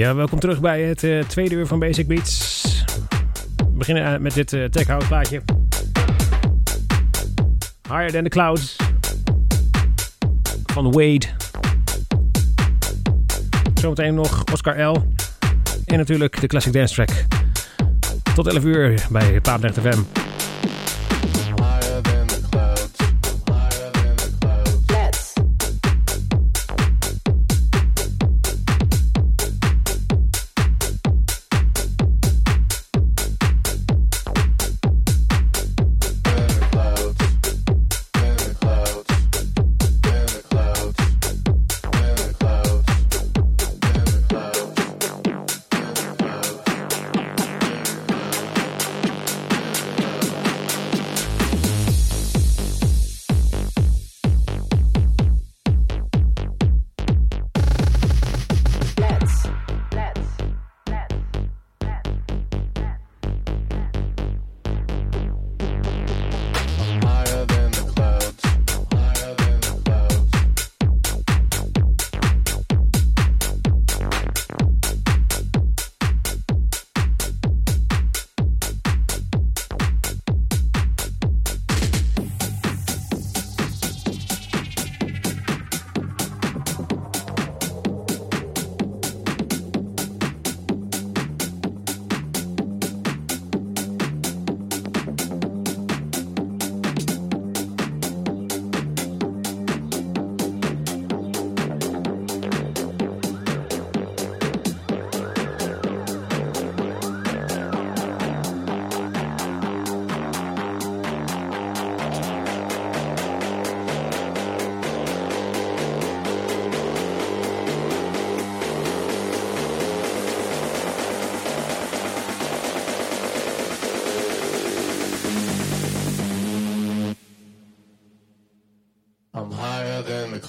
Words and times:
Ja, 0.00 0.14
welkom 0.14 0.38
terug 0.40 0.60
bij 0.60 0.82
het 0.82 1.02
uh, 1.02 1.24
tweede 1.24 1.54
uur 1.54 1.66
van 1.66 1.78
Basic 1.78 2.06
Beats. 2.06 2.84
We 3.56 3.64
beginnen 3.72 4.12
uh, 4.12 4.18
met 4.18 4.34
dit 4.34 4.52
uh, 4.52 4.64
tech 4.64 4.86
house 4.86 5.06
plaatje. 5.06 5.42
Higher 7.88 8.12
Than 8.12 8.22
The 8.22 8.28
Clouds. 8.28 8.76
Van 10.64 10.92
Wade. 10.92 11.26
Zometeen 13.74 14.14
nog 14.14 14.44
Oscar 14.52 14.82
L. 14.82 15.06
En 15.84 15.98
natuurlijk 15.98 16.40
de 16.40 16.46
Classic 16.46 16.72
Dance 16.72 16.94
Track. 16.94 17.24
Tot 18.34 18.46
11 18.46 18.64
uur 18.64 19.06
bij 19.10 19.40
Paardrecht 19.40 19.78
FM. 19.78 20.19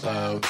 uh, 0.04 0.41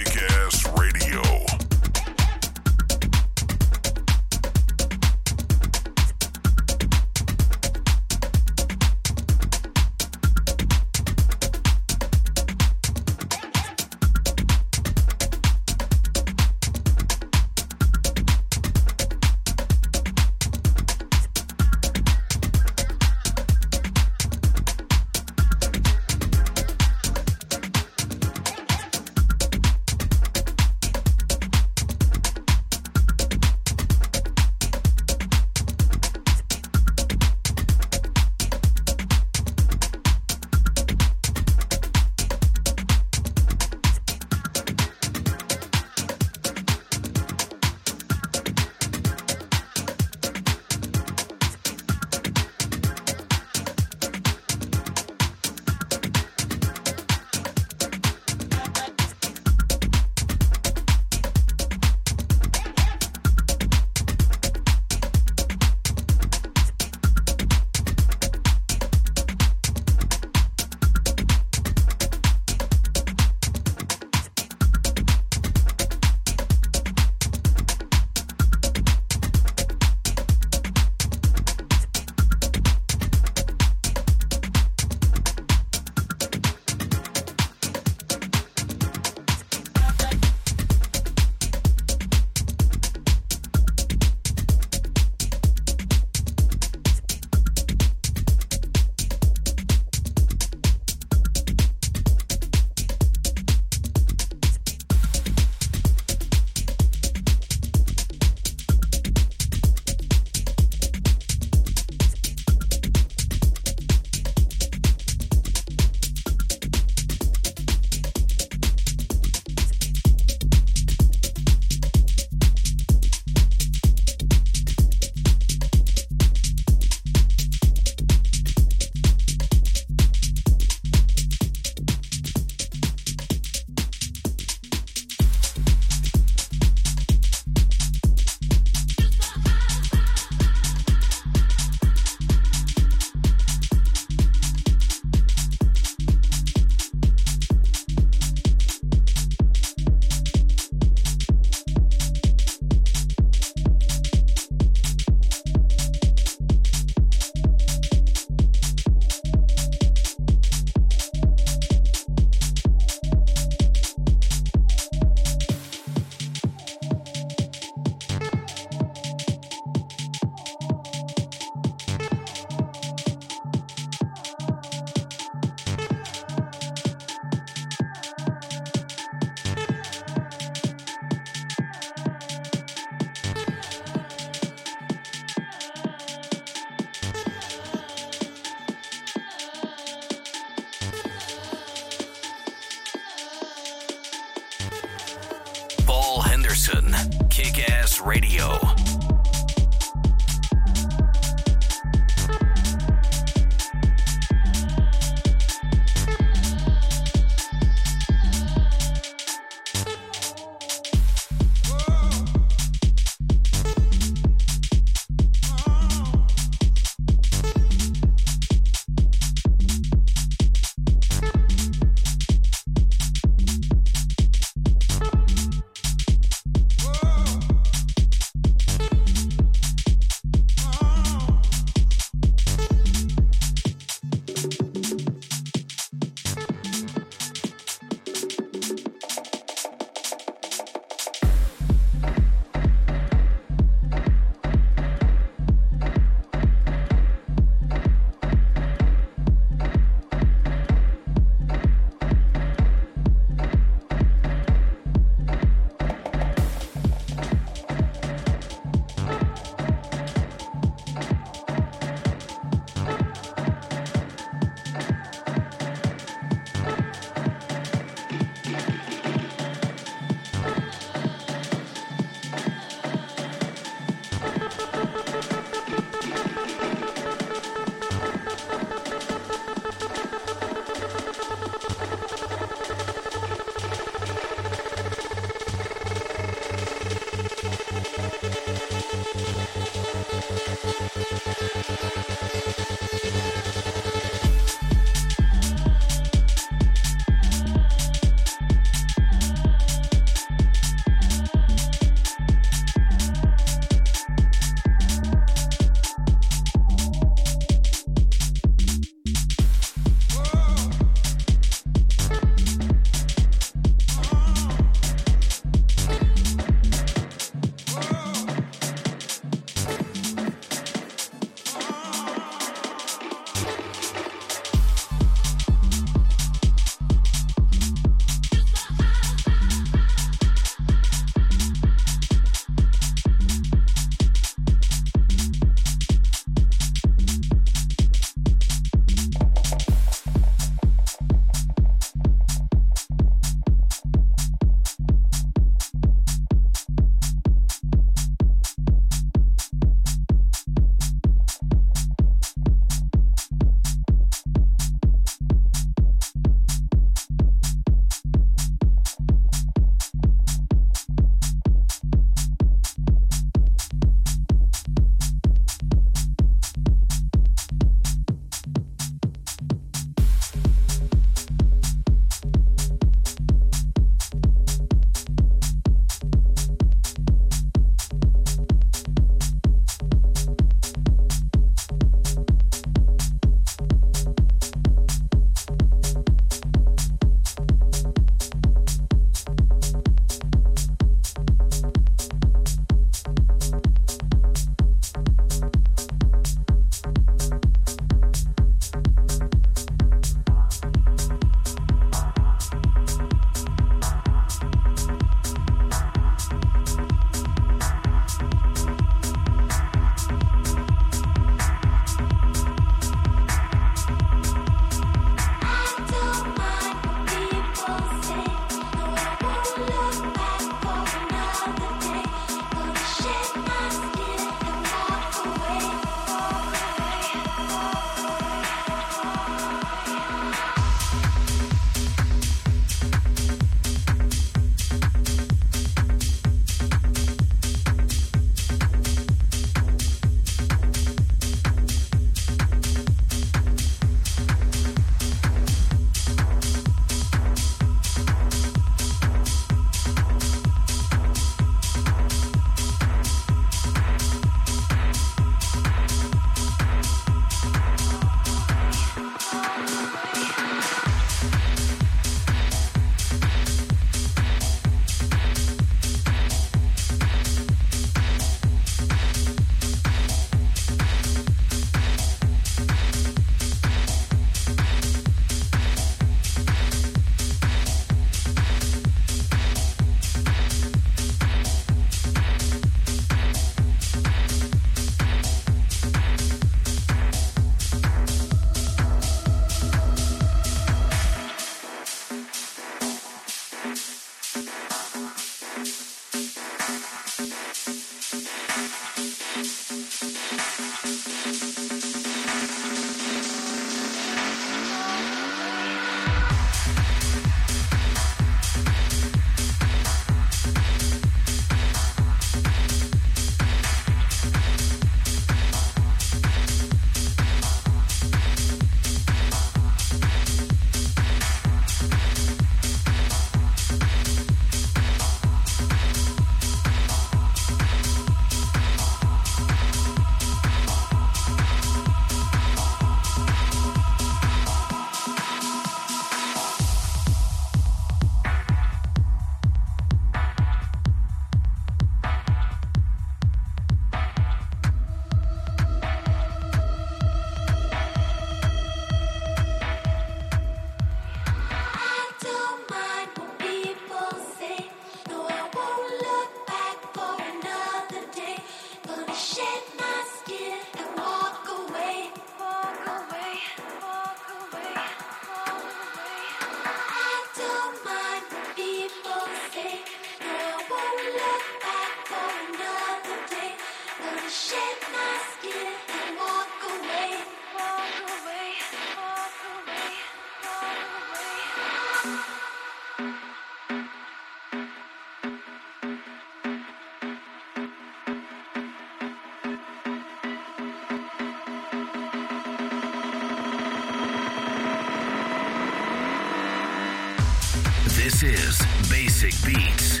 This 598.02 598.24
is 598.24 598.62
Basic 598.90 599.32
Beats. 599.46 600.00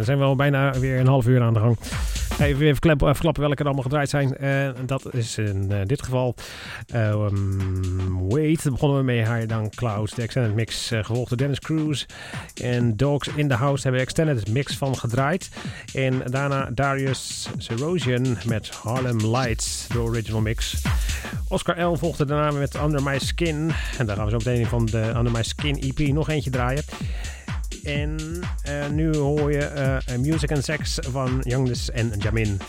Dan 0.00 0.08
zijn 0.08 0.18
we 0.18 0.30
al 0.30 0.36
bijna 0.36 0.78
weer 0.78 0.98
een 0.98 1.06
half 1.06 1.26
uur 1.26 1.42
aan 1.42 1.54
de 1.54 1.60
gang. 1.60 1.78
Even, 2.38 2.66
even 2.66 2.96
verklappen 2.98 3.42
welke 3.42 3.56
er 3.56 3.64
allemaal 3.64 3.82
gedraaid 3.82 4.08
zijn. 4.08 4.34
Uh, 4.40 4.70
dat 4.86 5.14
is 5.14 5.38
in 5.38 5.68
uh, 5.70 5.78
dit 5.86 6.02
geval 6.02 6.34
uh, 6.94 7.08
um, 7.10 8.28
Wait. 8.28 8.62
Daar 8.62 8.72
begonnen 8.72 8.98
we 8.98 9.04
mee. 9.04 9.18
Higher 9.18 9.46
Down 9.46 9.68
Clouds. 9.74 10.14
De 10.14 10.22
extended 10.22 10.54
mix. 10.54 10.90
gevolgd 10.94 11.28
door 11.28 11.38
Dennis 11.38 11.58
Cruz. 11.58 12.06
En 12.62 12.96
Dogs 12.96 13.28
in 13.28 13.48
the 13.48 13.54
House 13.54 13.82
hebben 13.82 14.00
extended 14.00 14.50
mix 14.50 14.76
van 14.76 14.96
gedraaid. 14.96 15.50
En 15.94 16.22
daarna 16.24 16.70
Darius 16.74 17.48
Serosian 17.58 18.36
met 18.46 18.68
Harlem 18.68 19.36
Lights. 19.36 19.86
De 19.88 19.98
original 19.98 20.40
mix. 20.40 20.82
Oscar 21.48 21.82
L 21.82 21.96
volgde 21.96 22.24
daarna 22.24 22.58
met 22.58 22.82
Under 22.82 23.02
My 23.02 23.18
Skin. 23.18 23.72
En 23.98 24.06
daar 24.06 24.16
gaan 24.16 24.24
we 24.24 24.30
zo 24.30 24.36
meteen 24.36 24.66
van 24.66 24.86
de 24.86 25.12
Under 25.16 25.32
My 25.32 25.42
Skin 25.42 25.80
EP 25.80 25.98
nog 25.98 26.28
eentje 26.28 26.50
draaien. 26.50 26.82
En 27.84 28.40
uh, 28.68 28.88
nu 28.88 29.16
hoor 29.16 29.52
je 29.52 30.00
uh, 30.10 30.18
Music 30.18 30.52
and 30.52 30.64
Sex 30.64 30.98
van 31.00 31.40
Youngness 31.42 31.90
en 31.90 32.12
Jamin. 32.18 32.60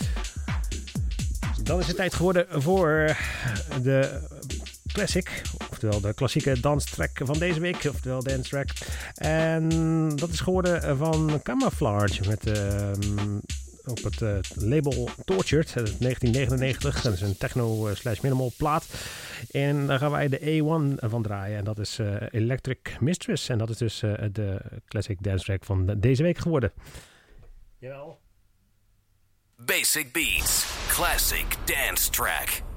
Dan 1.62 1.78
is 1.78 1.86
het 1.86 1.96
tijd 1.96 2.14
geworden 2.14 2.46
voor 2.50 3.16
de 3.82 4.20
classic, 4.92 5.42
oftewel 5.70 6.00
de 6.00 6.14
klassieke 6.14 6.60
danstrack 6.60 7.20
van 7.24 7.38
deze 7.38 7.60
week, 7.60 7.84
oftewel 7.88 8.22
dance 8.22 8.48
track. 8.48 8.68
En 9.14 9.68
dat 10.16 10.28
is 10.28 10.40
geworden 10.40 10.96
van 10.96 11.40
Camouflage 11.42 12.28
met 12.28 12.46
uh, 12.46 12.90
op 13.86 14.02
het 14.02 14.20
uh, 14.20 14.38
label 14.54 15.08
Tortured, 15.24 15.72
1999. 15.74 17.02
Dat 17.02 17.12
is 17.12 17.20
een 17.20 17.36
techno 17.36 17.94
slash 17.94 18.20
minimal 18.20 18.52
plaat. 18.56 18.86
En 19.50 19.86
daar 19.86 19.98
gaan 19.98 20.10
wij 20.10 20.28
de 20.28 20.38
A1 20.38 21.08
van 21.08 21.22
draaien. 21.22 21.58
En 21.58 21.64
dat 21.64 21.78
is 21.78 21.98
uh, 21.98 22.16
Electric 22.30 22.96
Mistress. 23.00 23.48
En 23.48 23.58
dat 23.58 23.70
is 23.70 23.76
dus 23.76 23.98
de 24.32 24.60
classic 24.88 25.16
dance 25.20 25.44
track 25.44 25.64
van 25.64 25.94
deze 26.00 26.22
week 26.22 26.38
geworden. 26.38 26.72
Jawel. 27.78 28.20
Basic 29.56 30.12
Beats, 30.12 30.66
classic 30.88 31.56
dance 31.66 32.10
track. 32.10 32.71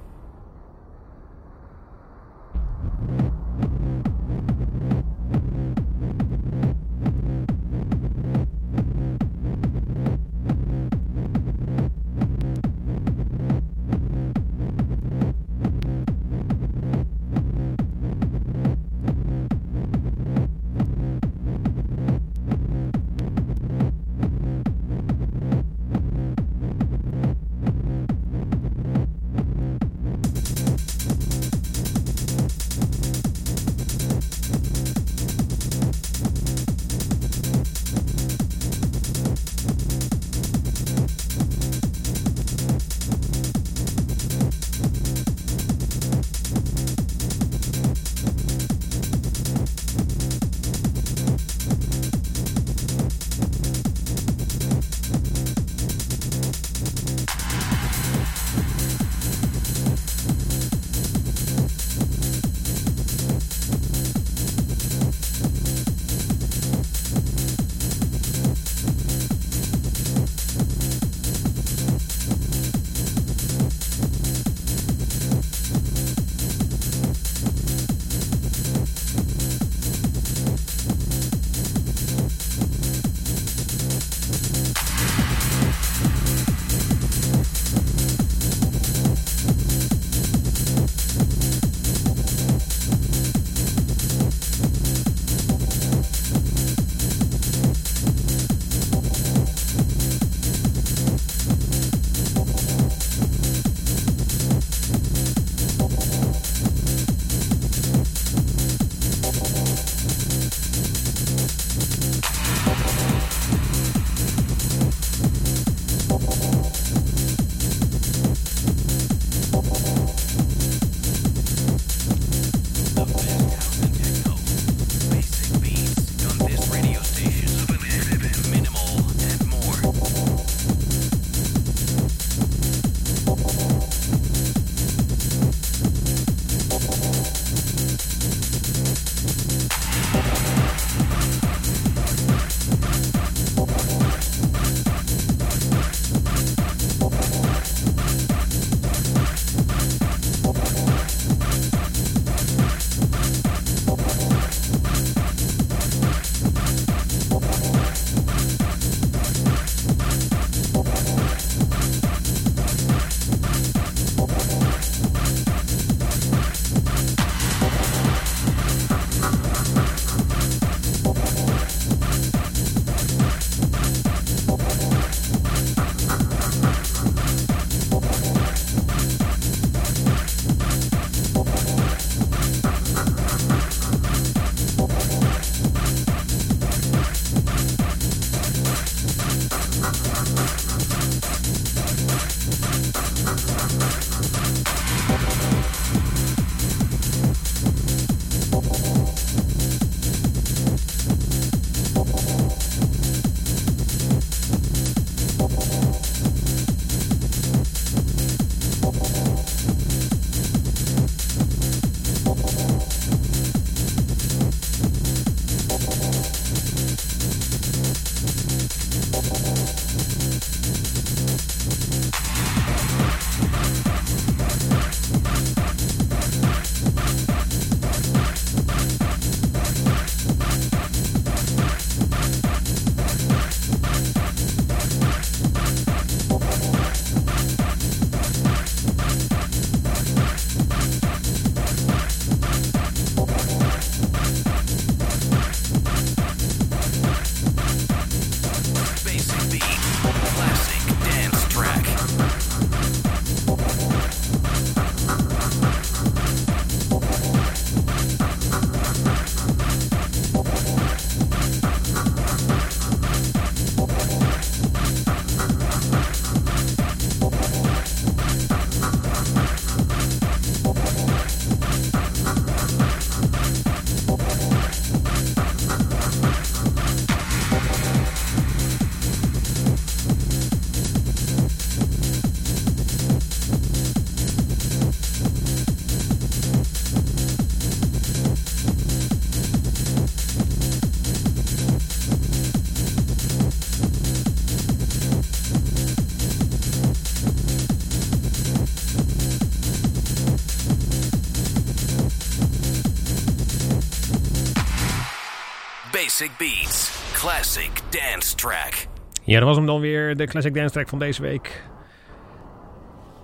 Basic 306.17 306.37
Beats. 306.37 306.91
Classic 307.13 307.71
Dance 307.89 308.35
Track. 308.35 308.87
Ja, 309.23 309.39
dat 309.39 309.47
was 309.47 309.57
hem 309.57 309.65
dan 309.65 309.79
weer, 309.79 310.15
de 310.15 310.25
Classic 310.25 310.53
Dance 310.53 310.73
Track 310.73 310.87
van 310.87 310.99
deze 310.99 311.21
week. 311.21 311.63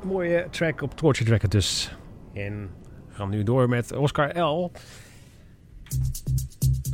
Mooie 0.03 0.47
track 0.49 0.81
op 0.81 0.95
Torture 0.95 1.29
Tracker 1.29 1.49
dus. 1.49 1.95
En 2.33 2.69
we 3.07 3.13
gaan 3.13 3.29
nu 3.29 3.43
door 3.43 3.69
met 3.69 3.91
Oscar 3.91 4.39
L. 4.39 4.71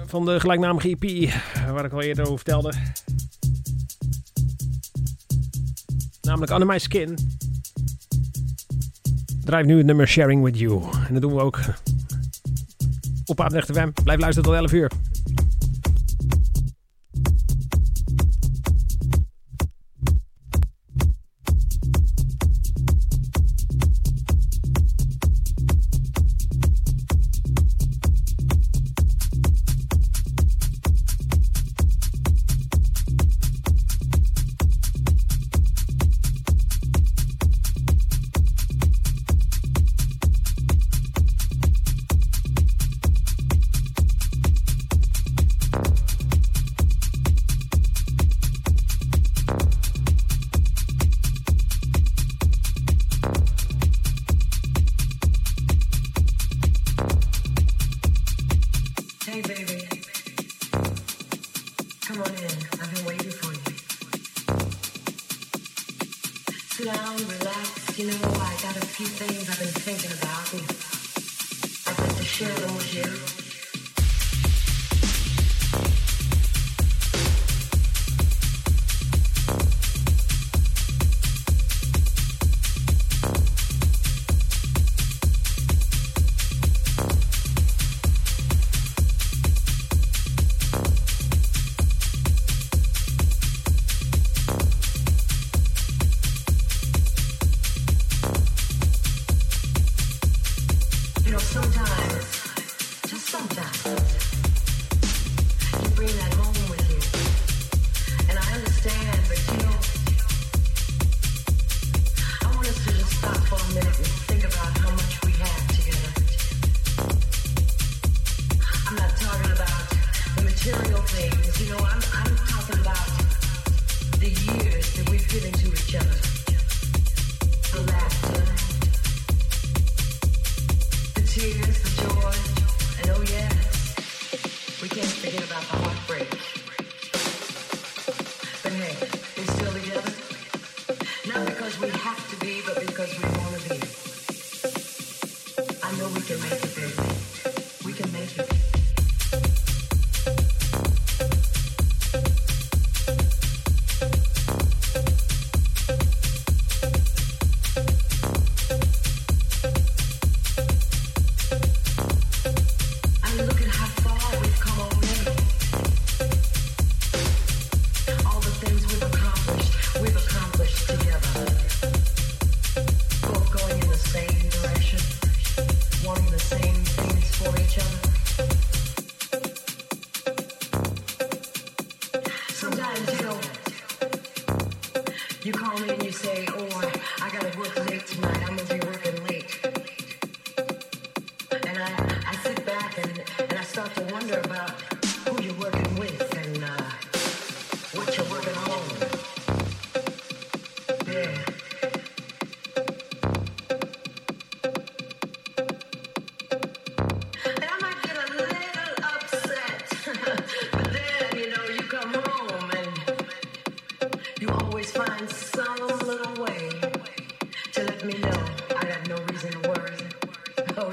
Van 0.06 0.26
de 0.26 0.40
gelijknamige 0.40 0.98
EP, 1.00 1.32
waar 1.74 1.86
ik 1.86 1.92
al 1.92 2.02
eerder 2.02 2.26
over 2.26 2.36
vertelde. 2.36 2.74
Namelijk 6.22 6.52
Under 6.52 6.68
My 6.68 6.80
Skin. 6.80 7.18
Draait 9.44 9.66
nu 9.66 9.78
het 9.78 9.86
nummer 9.86 10.08
Sharing 10.08 10.44
With 10.44 10.60
You. 10.60 10.84
En 11.08 11.14
dat 11.14 11.22
doen 11.22 11.36
we 11.36 11.42
ook 11.42 11.60
op 13.26 13.42
Aapnecht 13.42 13.72
FM. 13.72 13.90
Blijf 14.04 14.20
luisteren 14.20 14.50
tot 14.50 14.60
11 14.60 14.72
uur. 14.72 14.92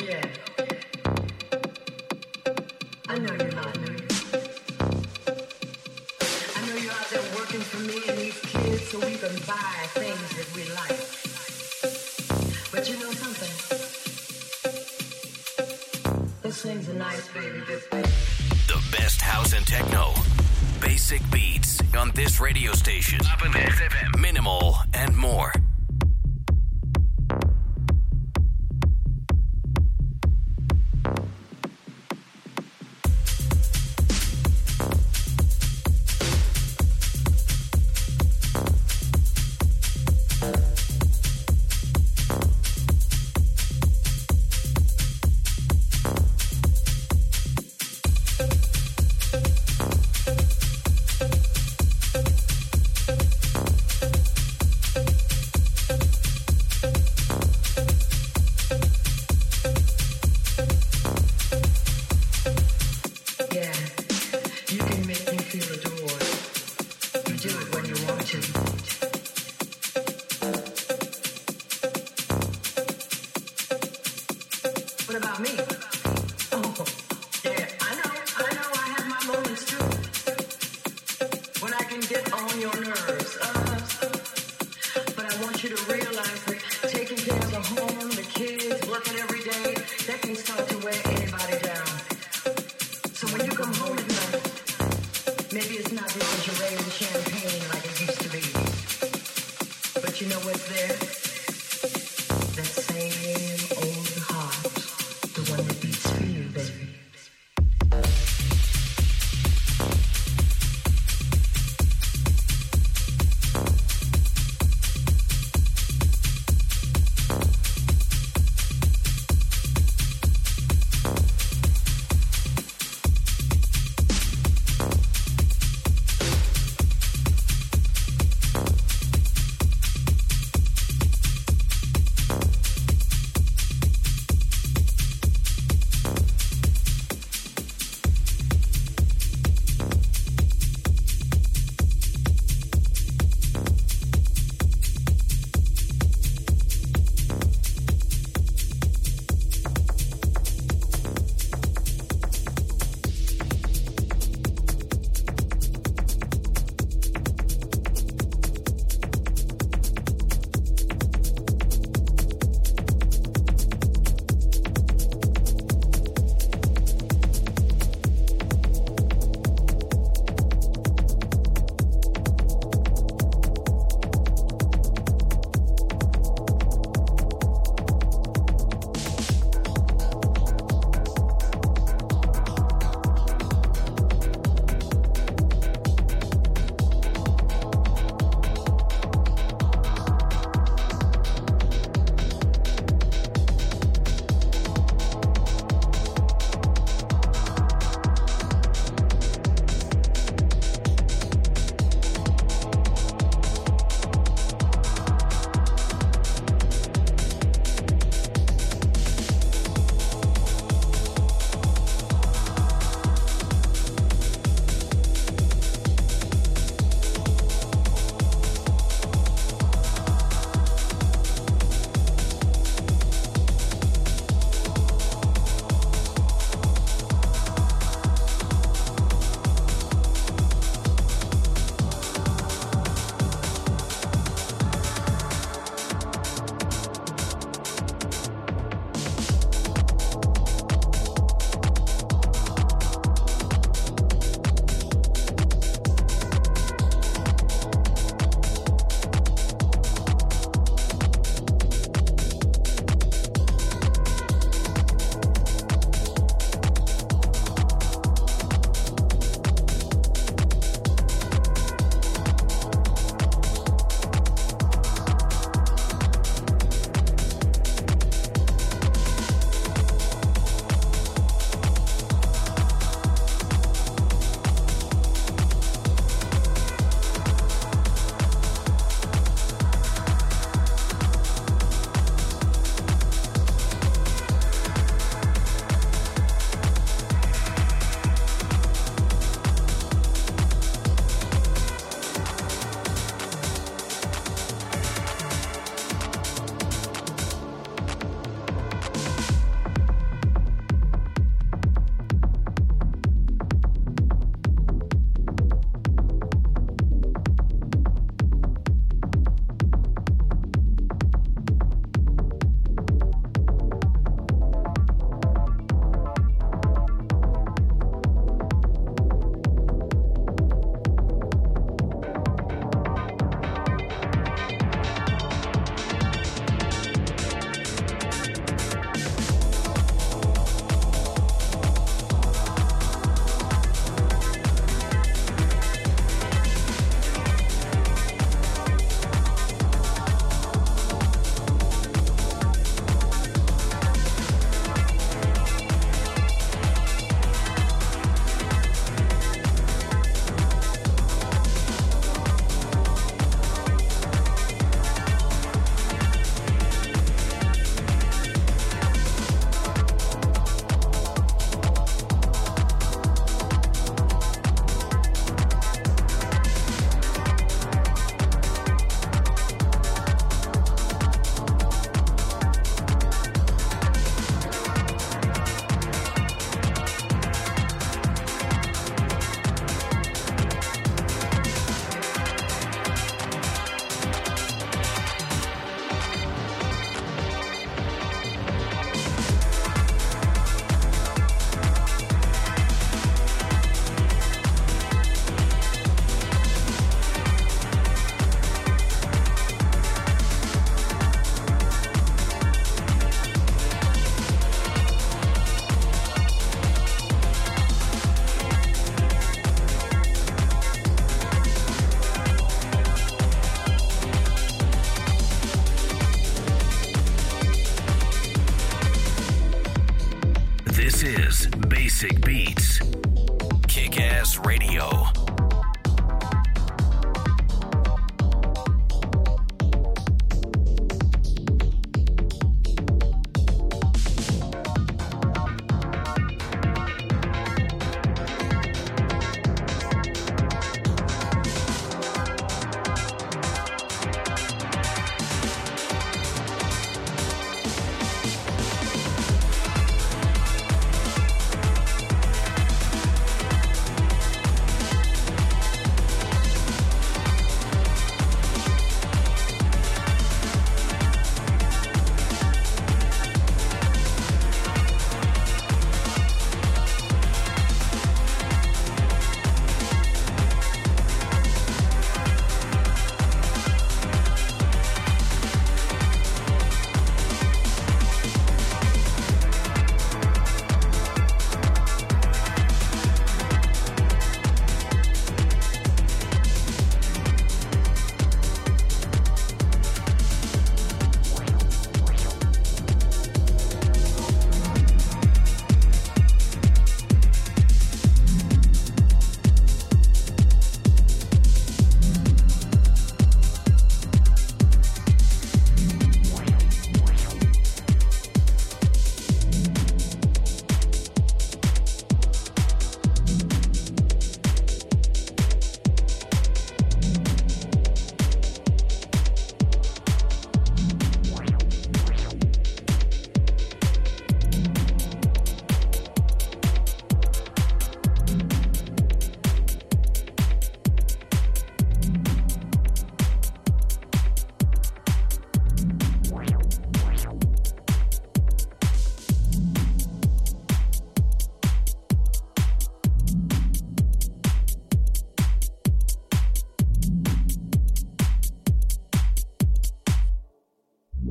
yeah. 0.05 0.34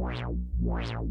Wow, 0.03 0.35
wow. 0.59 1.07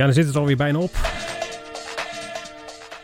Ja, 0.00 0.06
dan 0.06 0.14
zit 0.14 0.26
het 0.26 0.36
alweer 0.36 0.56
bijna 0.56 0.78
op. 0.78 0.90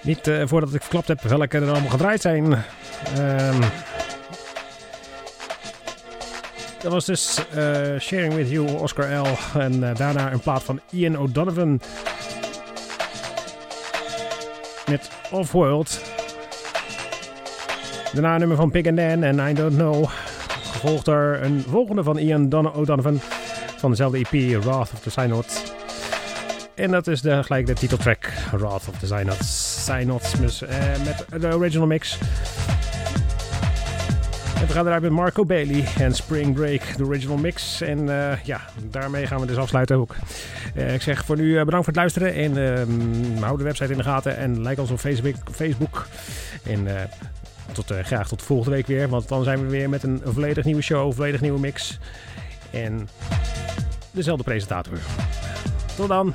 Niet 0.03 0.27
uh, 0.27 0.43
voordat 0.45 0.75
ik 0.75 0.81
verklapt 0.81 1.09
heb 1.09 1.21
welke 1.21 1.59
er 1.59 1.71
allemaal 1.71 1.91
gedraaid 1.91 2.21
zijn. 2.21 2.45
Um, 2.45 3.61
dat 6.83 6.93
was 6.93 7.05
dus 7.05 7.39
uh, 7.57 7.99
Sharing 7.99 8.35
With 8.35 8.51
You, 8.51 8.69
Oscar 8.69 9.15
L. 9.15 9.59
En 9.59 9.73
uh, 9.73 9.95
daarna 9.95 10.33
een 10.33 10.41
plaat 10.41 10.63
van 10.63 10.81
Ian 10.91 11.19
O'Donovan. 11.19 11.81
Met 14.91 15.11
Offworld. 15.31 16.01
Daarna 18.13 18.33
een 18.33 18.39
nummer 18.39 18.57
van 18.57 18.71
Pig 18.71 18.87
and 18.87 18.97
Dan 18.97 19.23
en 19.23 19.49
I 19.49 19.55
Don't 19.55 19.75
Know. 19.75 20.09
Gevolgd 20.73 21.05
door 21.05 21.39
een 21.43 21.65
volgende 21.69 22.03
van 22.03 22.19
Ian 22.19 22.73
O'Donovan. 22.75 23.21
Van 23.77 23.91
dezelfde 23.91 24.19
EP, 24.19 24.63
Wrath 24.63 24.93
of 24.93 25.01
the 25.01 25.11
Synod. 25.11 25.76
En 26.77 26.91
dat 26.91 27.07
is 27.07 27.21
de, 27.21 27.43
gelijk 27.43 27.67
de 27.67 27.73
titeltrack, 27.73 28.33
Wrath 28.51 28.89
of 28.89 28.99
the 28.99 29.07
Synod. 29.07 29.45
Synod 29.45 30.41
dus, 30.41 30.63
uh, 30.63 30.69
met 31.05 31.41
de 31.43 31.55
original 31.55 31.87
mix. 31.87 32.19
En 34.61 34.67
we 34.67 34.73
gaan 34.73 34.87
eruit 34.87 35.03
met 35.03 35.11
Marco 35.11 35.45
Bailey 35.45 35.85
en 35.99 36.15
Spring 36.15 36.55
Break, 36.55 36.97
de 36.97 37.05
original 37.05 37.37
mix. 37.37 37.81
En 37.81 37.99
uh, 37.99 38.45
ja, 38.45 38.61
daarmee 38.91 39.27
gaan 39.27 39.41
we 39.41 39.47
dus 39.47 39.57
afsluiten 39.57 39.97
ook. 39.97 40.15
Uh, 40.77 40.95
ik 40.95 41.03
zeg 41.03 41.25
voor 41.25 41.37
nu 41.37 41.53
bedankt 41.65 41.75
voor 41.75 41.87
het 41.87 41.97
luisteren. 41.97 42.35
En 42.35 42.57
ehm, 42.57 43.43
hou 43.43 43.59
de 43.59 43.65
website 43.65 43.93
in 43.93 43.99
de 43.99 44.05
gaten. 44.05 44.37
En 44.37 44.63
like 44.63 44.81
ons 44.81 44.91
op 44.91 44.99
Facebook. 44.99 45.35
Facebook. 45.51 46.07
En 46.63 46.89
tot, 47.73 47.93
graag 48.03 48.29
tot 48.29 48.43
volgende 48.43 48.77
week 48.77 48.87
weer. 48.87 49.09
Want 49.09 49.29
dan 49.29 49.45
zijn 49.45 49.63
we 49.63 49.67
weer 49.67 49.89
met 49.89 50.03
een 50.03 50.21
volledig 50.25 50.65
nieuwe 50.65 50.83
show, 50.83 51.13
volledig 51.13 51.41
nieuwe 51.41 51.61
mix. 51.61 51.99
En 52.71 53.09
dezelfde 54.11 54.45
presentator. 54.45 54.99
Tot 55.97 56.09
dan. 56.09 56.35